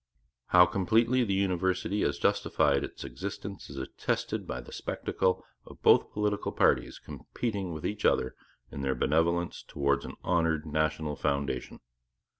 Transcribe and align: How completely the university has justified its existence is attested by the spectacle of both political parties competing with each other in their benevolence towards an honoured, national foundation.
How 0.47 0.65
completely 0.65 1.23
the 1.23 1.35
university 1.35 2.01
has 2.01 2.17
justified 2.17 2.83
its 2.83 3.03
existence 3.03 3.69
is 3.69 3.77
attested 3.77 4.47
by 4.47 4.59
the 4.59 4.71
spectacle 4.71 5.43
of 5.63 5.79
both 5.83 6.11
political 6.11 6.51
parties 6.51 6.97
competing 6.97 7.71
with 7.71 7.85
each 7.85 8.03
other 8.03 8.33
in 8.71 8.81
their 8.81 8.95
benevolence 8.95 9.61
towards 9.61 10.03
an 10.03 10.15
honoured, 10.25 10.65
national 10.65 11.15
foundation. 11.17 11.81